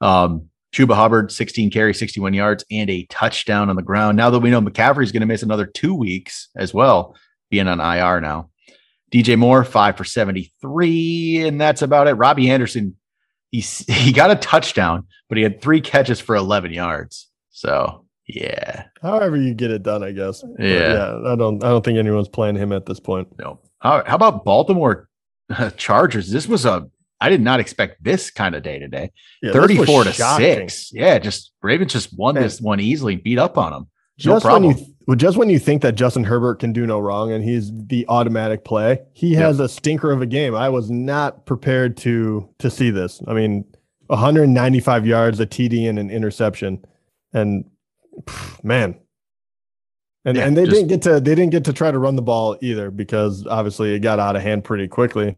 [0.00, 4.16] Um, Chuba Hubbard, 16 carries, 61 yards, and a touchdown on the ground.
[4.16, 7.14] Now that we know McCaffrey's going to miss another two weeks as well,
[7.50, 8.50] being on IR now.
[9.12, 12.14] DJ Moore, five for 73, and that's about it.
[12.14, 12.96] Robbie Anderson,
[13.50, 17.28] he, he got a touchdown, but he had three catches for 11 yards.
[17.50, 18.84] So, yeah.
[19.02, 20.42] However you get it done, I guess.
[20.58, 20.66] Yeah.
[20.68, 23.28] yeah, I don't I don't think anyone's playing him at this point.
[23.38, 23.60] No.
[23.80, 25.10] How, how about Baltimore
[25.76, 26.30] Chargers?
[26.30, 26.88] This was a
[27.22, 29.12] I did not expect this kind of day today.
[29.40, 30.68] Yeah, 34 to shocking.
[30.68, 30.92] 6.
[30.92, 33.86] Yeah, just Ravens just won this one easily, beat up on them.
[34.24, 34.74] No just problem.
[34.74, 37.70] when you just when you think that Justin Herbert can do no wrong and he's
[37.86, 40.54] the automatic play, he has a stinker of a game.
[40.54, 43.20] I was not prepared to to see this.
[43.26, 43.64] I mean,
[44.08, 46.84] 195 yards, a TD and an interception.
[47.32, 47.70] And
[48.24, 48.98] pff, man,
[50.24, 52.16] and yeah, and they just, didn't get to they didn't get to try to run
[52.16, 55.36] the ball either because obviously it got out of hand pretty quickly.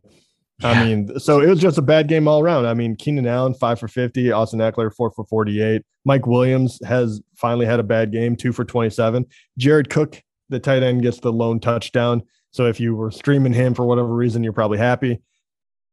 [0.61, 0.71] Yeah.
[0.71, 2.67] I mean, so it was just a bad game all around.
[2.67, 5.83] I mean, Keenan Allen, five for 50, Austin Ekeler, four for 48.
[6.05, 9.27] Mike Williams has finally had a bad game, two for 27.
[9.59, 12.23] Jared Cook, the tight end, gets the lone touchdown.
[12.53, 15.21] So if you were streaming him for whatever reason, you're probably happy.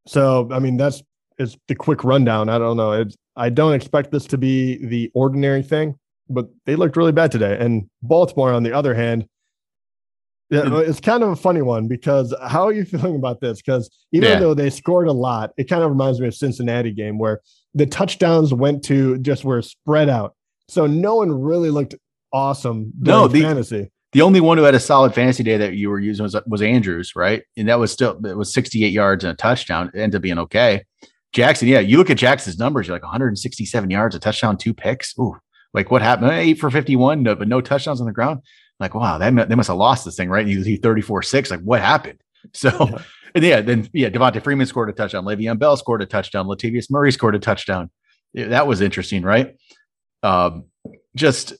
[0.06, 1.02] So, I mean, that's
[1.39, 2.50] it's the quick rundown.
[2.50, 2.91] I don't know.
[2.91, 5.97] It's, I don't expect this to be the ordinary thing,
[6.30, 7.58] but they looked really bad today.
[7.60, 9.28] And Baltimore, on the other hand,
[10.51, 13.61] Yeah, it's kind of a funny one because how are you feeling about this?
[13.61, 14.39] Because even yeah.
[14.39, 17.39] though they scored a lot, it kind of reminds me of Cincinnati game where
[17.73, 20.35] the touchdowns went to just were spread out.
[20.67, 21.95] So no one really looked
[22.33, 22.91] awesome.
[22.99, 23.91] No, the fantasy.
[24.11, 26.61] The only one who had a solid fantasy day that you were using was was
[26.61, 27.43] Andrews, right?
[27.55, 29.89] And that was still it was 68 yards and a touchdown.
[29.93, 30.83] It ended up being okay.
[31.31, 35.17] Jackson, yeah, you look at Jackson's numbers, you're like 167 yards, a touchdown, two picks.
[35.17, 35.37] Ooh,
[35.73, 36.31] like what happened?
[36.31, 38.41] Eight for 51, no, but no touchdowns on the ground.
[38.81, 40.45] Like, wow, that they must have lost this thing, right?
[40.45, 41.51] And he 34 6.
[41.51, 42.19] Like, what happened?
[42.53, 42.97] So, yeah.
[43.35, 45.25] and yeah, then yeah, Devonta Freeman scored a touchdown.
[45.25, 46.47] Le'Veon Bell scored a touchdown.
[46.47, 47.91] Latavius Murray scored a touchdown.
[48.33, 49.55] Yeah, that was interesting, right?
[50.23, 50.65] Um,
[51.15, 51.53] just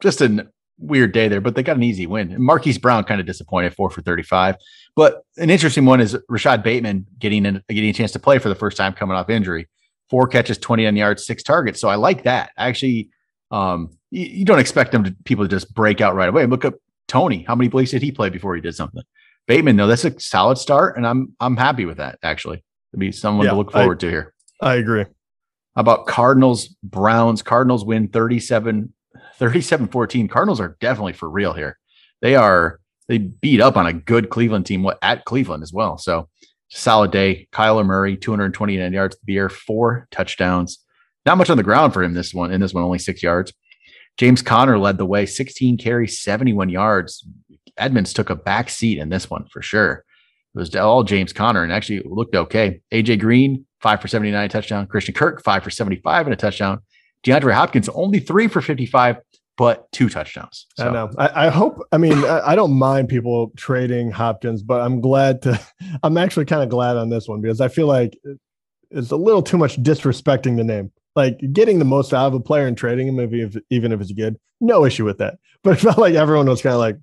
[0.00, 2.32] just a weird day there, but they got an easy win.
[2.32, 4.56] And Marquise Brown kind of disappointed, four for 35.
[4.96, 8.48] But an interesting one is Rashod Bateman getting in, getting a chance to play for
[8.48, 9.68] the first time coming off injury.
[10.08, 11.78] Four catches, 29 yards, six targets.
[11.78, 12.52] So I like that.
[12.56, 13.10] Actually,
[13.50, 16.46] um, you, you, don't expect them to people to just break out right away.
[16.46, 16.74] Look at
[17.08, 17.44] Toney.
[17.48, 19.02] How many plays did he play before he did something?
[19.48, 22.18] Bateman, though, that's a solid start, and I'm I'm happy with that.
[22.22, 24.34] Actually, to be someone yeah, to look forward I, to here.
[24.60, 25.04] I agree.
[25.74, 27.42] How about Cardinals Browns?
[27.42, 28.92] Cardinals win 37
[29.36, 30.28] 37 14.
[30.28, 31.78] Cardinals are definitely for real here.
[32.20, 35.98] They are they beat up on a good Cleveland team at Cleveland as well.
[35.98, 36.28] So
[36.68, 37.48] solid day.
[37.52, 40.78] Kyler Murray, 229 yards to the air, four touchdowns.
[41.26, 42.52] Not much on the ground for him this one.
[42.52, 43.52] In this one, only six yards.
[44.18, 47.24] James Conner led the way, 16 carries, 71 yards.
[47.76, 50.04] Edmonds took a back seat in this one for sure.
[50.54, 52.80] It was all James Conner and actually looked okay.
[52.92, 54.86] AJ Green, five for 79 touchdown.
[54.86, 56.80] Christian Kirk, five for 75 and a touchdown.
[57.24, 59.16] DeAndre Hopkins, only three for 55,
[59.56, 60.66] but two touchdowns.
[60.76, 60.88] So.
[60.88, 61.10] I know.
[61.16, 65.42] I, I, hope, I mean, I, I, don't mind people trading Hopkins, but I'm glad
[65.42, 65.60] to,
[66.02, 68.18] I'm actually kind of glad on this one because I feel like
[68.90, 72.40] it's a little too much disrespecting the name like getting the most out of a
[72.40, 75.38] player and trading him, if, if even if it's good, no issue with that.
[75.64, 76.96] But it felt like everyone was kind of like,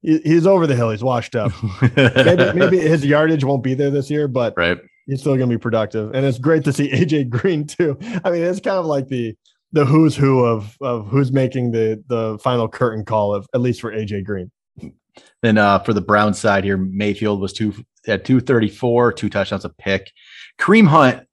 [0.00, 1.52] he's over the hill, he's washed up.
[1.94, 4.78] maybe, maybe his yardage won't be there this year, but right.
[5.06, 6.14] he's still going to be productive.
[6.14, 7.98] And it's great to see AJ Green too.
[8.24, 9.36] I mean, it's kind of like the
[9.72, 13.82] the who's who of of who's making the the final curtain call of at least
[13.82, 14.50] for AJ Green.
[15.42, 17.74] Then uh, for the Brown side here, Mayfield was two
[18.06, 20.10] at 234, two touchdowns a pick.
[20.58, 21.26] Kareem Hunt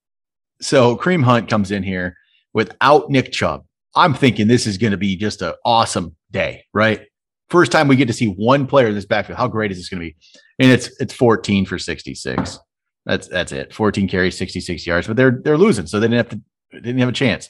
[0.61, 2.15] so Kareem Hunt comes in here
[2.53, 3.65] without Nick Chubb.
[3.95, 7.01] I'm thinking this is going to be just an awesome day, right?
[7.49, 9.37] First time we get to see one player in this backfield.
[9.37, 10.15] How great is this going to be?
[10.59, 12.59] And it's it's 14 for 66.
[13.05, 13.73] That's that's it.
[13.73, 15.07] 14 carries, 66 yards.
[15.07, 16.41] But they're they're losing, so they didn't have to
[16.73, 17.49] they didn't have a chance.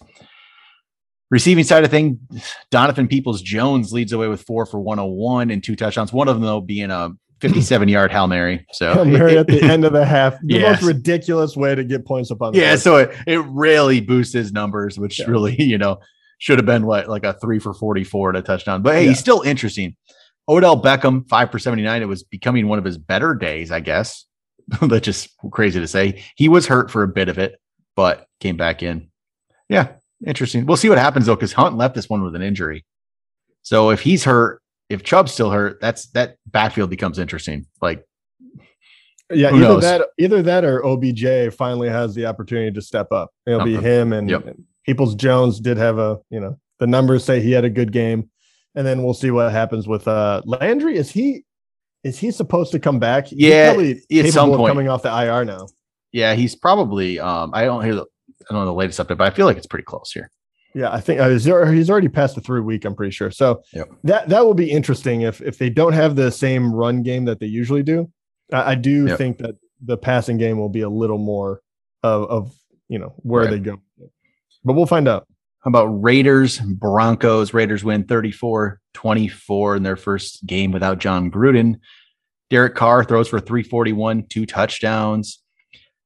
[1.30, 2.20] Receiving side of thing,
[2.72, 6.14] Donovan Peoples Jones leads away with four for 101 and two touchdowns.
[6.14, 7.10] One of them though being a
[7.42, 8.66] 57 yard Hail Mary.
[8.72, 10.34] So Hail Mary at the end of the half.
[10.44, 10.82] The yes.
[10.82, 12.80] most ridiculous way to get points up on Yeah, board.
[12.80, 15.26] so it, it really boosts his numbers, which yeah.
[15.26, 16.00] really, you know,
[16.40, 18.82] should have been what like a three for 44 and a touchdown.
[18.82, 19.10] But hey, yeah.
[19.10, 19.96] he's still interesting.
[20.50, 22.02] Odell Beckham, five for 79.
[22.02, 24.26] It was becoming one of his better days, I guess.
[24.82, 26.24] That's just crazy to say.
[26.36, 27.60] He was hurt for a bit of it,
[27.96, 29.10] but came back in.
[29.70, 29.90] Yeah,
[30.26, 30.66] interesting.
[30.66, 32.86] We'll see what happens though, because Hunt left this one with an injury.
[33.62, 37.66] So if he's hurt, if Chubb's still hurt, that's that backfield becomes interesting.
[37.82, 38.06] Like,
[39.32, 39.84] yeah, either knows?
[39.84, 43.32] that, either that, or OBJ finally has the opportunity to step up.
[43.46, 44.46] It'll be him and, yep.
[44.46, 47.92] and Peoples Jones did have a, you know, the numbers say he had a good
[47.92, 48.30] game,
[48.76, 50.96] and then we'll see what happens with uh Landry.
[50.96, 51.44] Is he
[52.04, 53.28] is he supposed to come back?
[53.32, 53.76] Yeah,
[54.12, 55.68] at some point coming off the IR now.
[56.12, 57.20] Yeah, he's probably.
[57.20, 58.06] Um, I don't hear the
[58.50, 60.32] I don't know the latest update, but I feel like it's pretty close here.
[60.78, 62.86] Yeah, I think uh, he's already past the three week.
[62.86, 63.32] I'm pretty sure.
[63.32, 63.90] So yep.
[64.04, 67.40] that that will be interesting if if they don't have the same run game that
[67.40, 68.12] they usually do.
[68.54, 69.18] I, I do yep.
[69.18, 71.62] think that the passing game will be a little more
[72.04, 72.56] of, of
[72.90, 73.52] you know where right.
[73.52, 73.82] they go,
[74.64, 75.28] but we'll find out.
[75.64, 77.56] How about Raiders Broncos?
[77.56, 81.80] Raiders win 34 24 in their first game without Jon Gruden.
[82.52, 85.40] Derek Carr throws for 341, two touchdowns.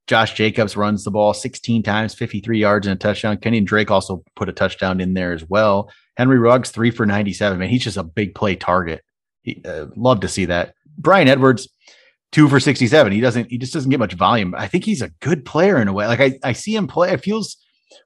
[0.06, 3.36] Josh Jacobs runs the ball 16 times, 53 yards and a touchdown.
[3.36, 5.90] Kenyan Drake also put a touchdown in there as well.
[6.16, 7.58] Henry Ruggs, three for 97.
[7.58, 9.02] Man, he's just a big play target.
[9.42, 10.74] He, uh, love to see that.
[10.98, 11.68] Bryan Edwards,
[12.32, 13.12] two for 67.
[13.12, 14.54] He doesn't, he just doesn't get much volume.
[14.56, 16.06] I think he's a good player in a way.
[16.06, 17.12] Like I, I see him play.
[17.12, 17.56] It feels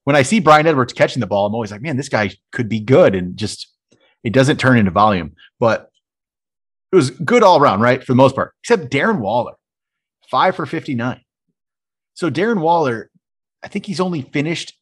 [0.05, 2.69] when I see Bryan Edwards catching the ball, I'm always like, man, this guy could
[2.69, 3.15] be good.
[3.15, 3.73] And just,
[4.23, 5.91] it doesn't turn into volume, but
[6.93, 8.03] it was good all around, right?
[8.03, 9.55] For the most part, except Darren Waller,
[10.31, 11.21] five for 59.
[12.17, 13.11] So Darren Waller,
[13.63, 14.73] I think he's only finished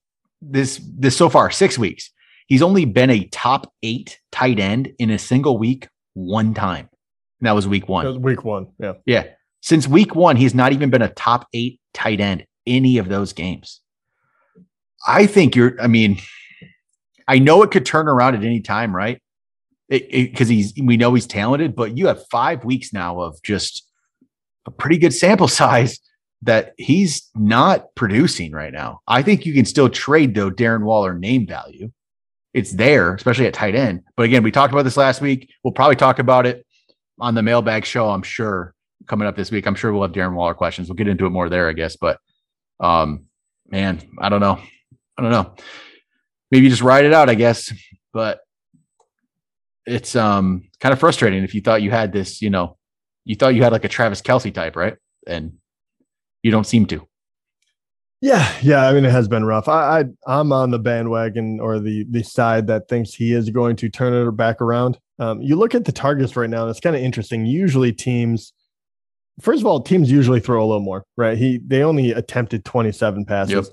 [0.41, 2.11] this this so far six weeks.
[2.47, 6.89] He's only been a top eight tight end in a single week one time.
[7.41, 8.07] And that was week one.
[8.07, 8.69] Was week one.
[8.79, 8.93] Yeah.
[9.05, 9.25] Yeah.
[9.61, 13.33] Since week one, he's not even been a top eight tight end any of those
[13.33, 13.81] games.
[15.07, 16.19] I think you're, I mean,
[17.27, 19.21] I know it could turn around at any time, right?
[19.89, 23.87] because he's we know he's talented, but you have five weeks now of just
[24.67, 26.01] a pretty good sample size
[26.45, 29.01] that he's not producing right now.
[29.09, 31.91] I think you can still trade though Darren Waller name value.
[32.53, 34.03] It's there, especially at tight end.
[34.17, 35.51] But again, we talked about this last week.
[35.65, 36.65] We'll probably talk about it
[37.19, 38.75] on the mailbag show, I'm sure,
[39.09, 39.67] coming up this week.
[39.67, 40.89] I'm sure we'll have Darren Waller questions.
[40.89, 41.97] We'll get into it more there, I guess.
[41.97, 42.19] But
[42.79, 43.27] um,
[43.69, 44.61] man, I don't know.
[45.19, 45.55] I don't know.
[46.51, 47.73] Maybe just ride it out, I guess.
[48.13, 48.41] But
[49.87, 52.77] it's um kind of frustrating if you thought you had this, you know,
[53.25, 54.97] you thought you had like a Travis Kelce type, right?
[55.27, 55.55] And
[56.45, 57.09] you don't seem to.
[58.21, 58.89] Yeah, yeah.
[58.89, 59.67] I mean, it has been rough.
[59.67, 63.77] I, I I'm on the bandwagon or the the side that thinks he is going
[63.77, 64.99] to turn it back around.
[65.19, 67.45] Um, you look at the targets right now, and it's kind of interesting.
[67.45, 68.53] Usually, teams,
[69.41, 71.37] first of all, teams usually throw a little more, right?
[71.37, 73.53] He they only attempted 27 passes.
[73.53, 73.65] Yep.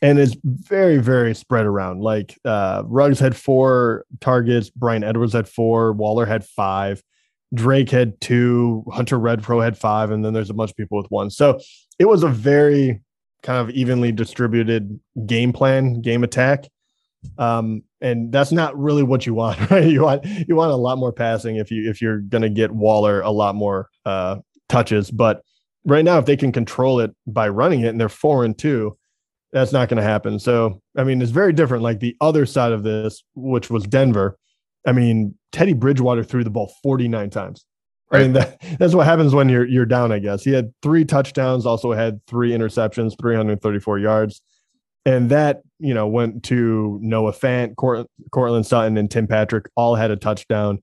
[0.00, 2.00] And it's very, very spread around.
[2.00, 7.02] Like uh Ruggs had four targets, Bryan Edwards had four, Waller had five.
[7.54, 11.10] Drake had two, Hunter Renfrow had five, and then there's a bunch of people with
[11.10, 11.30] one.
[11.30, 11.58] So
[11.98, 13.00] it was a very
[13.42, 16.68] kind of evenly distributed game plan, game attack.
[17.36, 19.86] Um, and that's not really what you want, right?
[19.86, 23.20] You want you want a lot more passing if you if you're gonna get Waller
[23.20, 24.36] a lot more uh
[24.68, 25.10] touches.
[25.10, 25.42] But
[25.84, 28.96] right now, if they can control it by running it and they're four and two,
[29.52, 30.38] that's not gonna happen.
[30.38, 31.82] So I mean, it's very different.
[31.82, 34.38] Like the other side of this, which was Denver.
[34.86, 37.64] I mean, Teddy Bridgewater threw the ball 49 times.
[38.10, 38.20] Right.
[38.20, 40.42] I mean, that, that's what happens when you're you're down, I guess.
[40.42, 44.40] He had three touchdowns, also had three interceptions, 334 yards.
[45.04, 49.94] And that, you know, went to Noah Fant, Court, Courtland Sutton, and Tim Patrick, all
[49.94, 50.82] had a touchdown,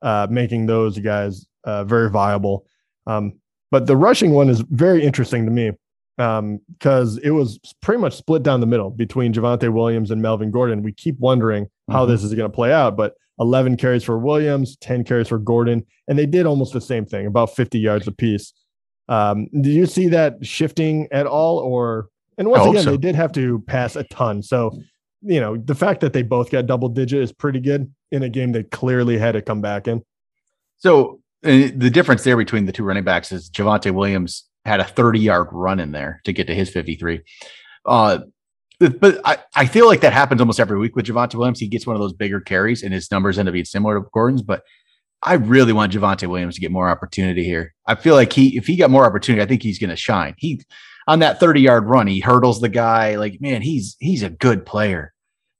[0.00, 2.66] uh, making those guys uh, very viable.
[3.06, 3.34] Um,
[3.70, 5.72] but the rushing one is very interesting to me
[6.16, 10.50] because um, it was pretty much split down the middle between Javonte Williams and Melvin
[10.50, 10.82] Gordon.
[10.82, 12.12] We keep wondering how mm-hmm.
[12.12, 15.84] this is going to play out, but 11 carries for Williams, 10 carries for Gordon,
[16.08, 18.52] and they did almost the same thing, about 50 yards apiece.
[19.08, 21.58] Um, did you see that shifting at all?
[21.58, 22.90] Or, and once again, so.
[22.90, 24.42] they did have to pass a ton.
[24.42, 24.78] So,
[25.22, 28.28] you know, the fact that they both got double digit is pretty good in a
[28.28, 30.02] game that clearly had to come back in.
[30.76, 34.84] So, uh, the difference there between the two running backs is Javonte Williams had a
[34.84, 37.20] 30 yard run in there to get to his 53.
[37.86, 38.18] Uh,
[38.78, 41.58] but I, I feel like that happens almost every week with Javonte Williams.
[41.58, 44.06] He gets one of those bigger carries and his numbers end up being similar to
[44.12, 44.42] Gordon's.
[44.42, 44.62] But
[45.22, 47.74] I really want Javonte Williams to get more opportunity here.
[47.86, 50.34] I feel like he, if he got more opportunity, I think he's going to shine.
[50.38, 50.62] He,
[51.08, 53.16] on that 30 yard run, he hurdles the guy.
[53.16, 55.12] Like, man, he's, he's a good player.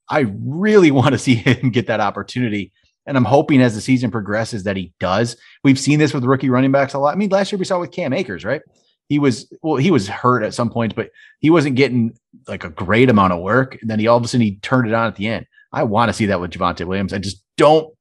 [0.09, 2.72] I really want to see him get that opportunity.
[3.04, 5.37] And I'm hoping as the season progresses that he does.
[5.64, 7.14] We've seen this with rookie running backs a lot.
[7.14, 8.61] I mean, last year we saw with Cam Akers, right?
[9.09, 12.16] He was well, he was hurt at some points, but he wasn't getting
[12.47, 13.79] like a great amount of work.
[13.81, 15.47] And then he all of a sudden he turned it on at the end.
[15.73, 17.12] I want to see that with Javonte Williams.
[17.12, 17.94] I just don't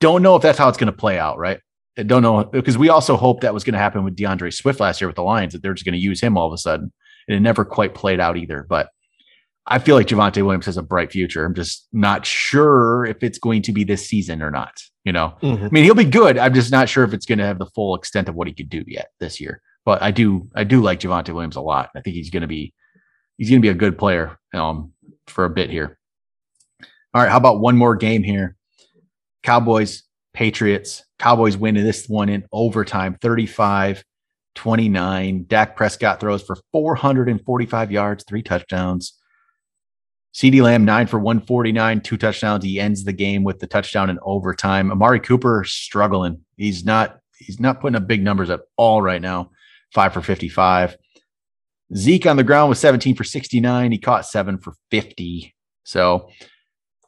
[0.00, 1.60] don't know if that's how it's going to play out, right?
[1.98, 4.80] I don't know because we also hoped that was going to happen with D'Andre Swift
[4.80, 6.58] last year with the Lions that they're just going to use him all of a
[6.58, 6.92] sudden,
[7.28, 8.66] and it never quite played out either.
[8.68, 8.88] But
[9.66, 11.44] I feel like Javonte Williams has a bright future.
[11.44, 14.80] I'm just not sure if it's going to be this season or not.
[15.04, 15.64] You know, mm-hmm.
[15.64, 16.38] I mean, he'll be good.
[16.38, 18.54] I'm just not sure if it's going to have the full extent of what he
[18.54, 19.62] could do yet this year.
[19.90, 21.90] But I do I do like Javonte Williams a lot.
[21.96, 22.72] I think he's going to be
[23.38, 24.92] he's going to be a good player um,
[25.26, 25.98] for a bit here.
[27.12, 28.54] All right, how about one more game here?
[29.42, 31.04] Cowboys, Patriots.
[31.18, 34.04] Cowboys win this one in overtime, 35
[34.54, 35.46] 29.
[35.48, 39.18] Dak Prescott throws for 445 yards, three touchdowns.
[40.32, 42.64] CeeDee Lamb, nine for 149, two touchdowns.
[42.64, 44.92] He ends the game with the touchdown in overtime.
[44.92, 46.44] Amari Cooper struggling.
[46.56, 49.50] He's not he's not putting up big numbers at all right now
[49.92, 50.96] five for 55.
[51.94, 53.92] Zeke on the ground was 17 for 69.
[53.92, 55.54] He caught seven for 50.
[55.84, 56.28] So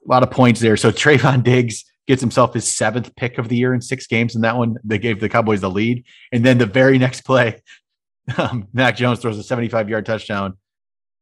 [0.04, 0.76] a lot of points there.
[0.76, 4.34] So Trevon Diggs gets himself his seventh pick of the year in six games.
[4.34, 6.04] And that one, they gave the Cowboys the lead.
[6.32, 7.62] And then the very next play,
[8.36, 10.56] um, Mac Jones throws a 75 yard touchdown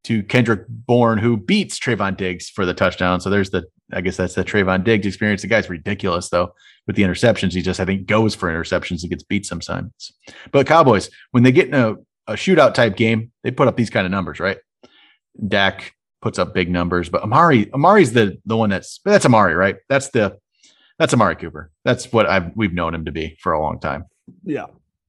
[0.04, 3.20] to Kendrick Bourne, who beats Trevon Diggs for the touchdown.
[3.20, 5.42] So there's the, I guess that's the Trevon Diggs experience.
[5.42, 6.54] The guy's ridiculous though
[6.90, 7.52] with the interceptions.
[7.52, 10.10] He just, I think, goes for interceptions and gets beat sometimes.
[10.50, 11.94] But Cowboys, when they get in a,
[12.26, 14.58] a shootout type game, they put up these kind of numbers, right?
[15.46, 19.76] Dak puts up big numbers, but Amari, Amari's the the one that's that's Amari, right?
[19.88, 20.36] That's the
[20.98, 21.70] that's Amari Cooper.
[21.84, 24.06] That's what I've we've known him to be for a long time.
[24.42, 24.66] Yeah.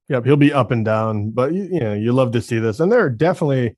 [0.08, 2.78] Yep, he'll be up and down, but you, you know, you love to see this.
[2.78, 3.76] And there are definitely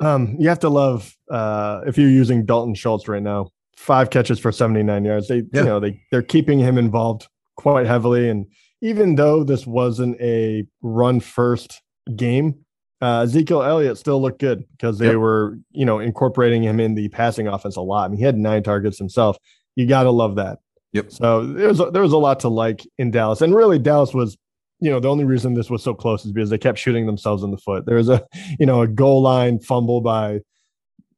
[0.00, 4.40] um, you have to love uh, if you're using Dalton Schultz right now, five catches
[4.40, 5.28] for 79 yards.
[5.28, 5.60] They, yeah.
[5.60, 8.28] you know, they they're keeping him involved quite heavily.
[8.28, 8.46] And
[8.80, 11.82] even though this wasn't a run first
[12.14, 12.66] game,
[13.02, 15.16] uh, Ezekiel Elliott still looked good because they yep.
[15.16, 18.06] were, you know, incorporating him in the passing offense a lot.
[18.06, 19.36] I mean, he had nine targets himself.
[19.74, 20.58] You got to love that.
[20.92, 21.12] Yep.
[21.12, 24.14] So there was a, there was a lot to like in Dallas, and really Dallas
[24.14, 24.38] was,
[24.80, 27.42] you know, the only reason this was so close is because they kept shooting themselves
[27.42, 27.84] in the foot.
[27.84, 28.24] There was a,
[28.58, 30.40] you know, a goal line fumble by,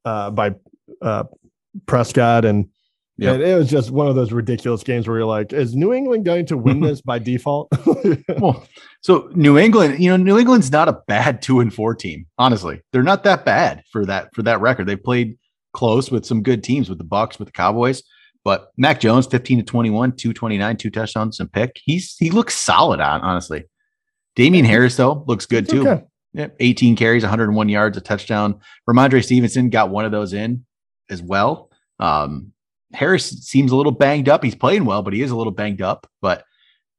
[0.05, 0.55] uh, by
[1.01, 1.25] uh,
[1.87, 2.69] Prescott, and
[3.19, 3.35] Yep.
[3.35, 6.25] And it was just one of those ridiculous games where you're like, is New England
[6.25, 7.69] going to win this by default?
[8.39, 8.67] well,
[9.01, 12.27] so New England, you know, New England's not a bad two and four team.
[12.39, 14.87] Honestly, they're not that bad for that for that record.
[14.87, 15.37] They played
[15.73, 18.03] close with some good teams with the Bucs, with the Cowboys.
[18.45, 21.81] But Mac Jones, 15 to 21, 229, two touchdowns and pick.
[21.83, 23.65] He's he looks solid on, honestly.
[24.37, 25.87] Damien Harris, though, looks good it's too.
[25.87, 26.05] Okay.
[26.35, 28.61] Yeah, 18 carries, 101 yards, a touchdown.
[28.89, 30.65] Rhamondre Stevenson got one of those in
[31.11, 31.71] as well.
[31.99, 32.53] Um,
[32.93, 34.43] Harris seems a little banged up.
[34.43, 36.07] He's playing well, but he is a little banged up.
[36.21, 36.45] But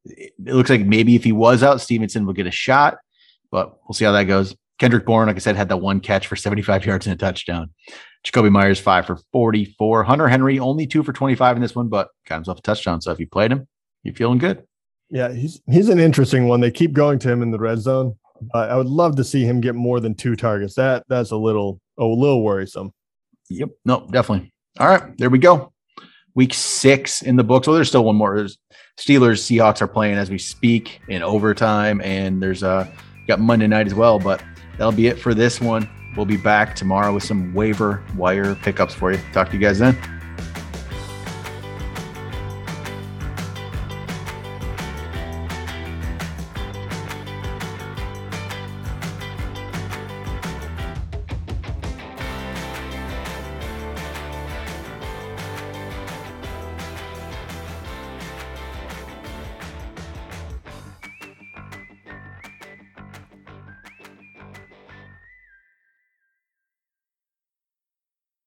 [0.04, 2.98] it looks like maybe if he was out, Stevenson would get a shot.
[3.50, 4.54] But we'll see how that goes.
[4.78, 7.70] Kendrick Bourne, like I said, had that one catch for 75 yards and a touchdown.
[8.24, 10.04] Jakobi Meyers, five for 44.
[10.04, 13.00] Hunter Henry, only two for 25 in this one, but got himself a touchdown.
[13.00, 13.66] So if you played him,
[14.02, 14.64] you're feeling good.
[15.10, 16.60] Yeah, he's he's an interesting one.
[16.60, 18.16] They keep going to him in the red zone,
[18.52, 20.74] but I would love to see him get more than two targets.
[20.74, 22.92] That that's a little a little worrisome.
[23.48, 23.70] Yep.
[23.84, 24.52] No, definitely.
[24.78, 25.72] All right, there we go
[26.34, 27.66] week six in the books.
[27.66, 28.36] Well, there's still one more.
[28.36, 28.58] There's
[28.98, 32.86] Steelers, Seahawks are playing as we speak in overtime, and there's uh
[33.26, 34.18] got Monday night as well.
[34.18, 35.88] But that'll be it for this one.
[36.16, 39.20] We'll be back tomorrow with some waiver wire pickups for you.
[39.32, 40.19] Talk to you guys then.